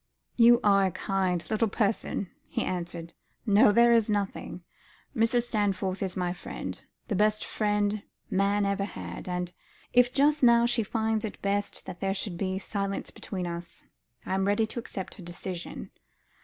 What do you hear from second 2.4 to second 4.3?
he answered. "No, there is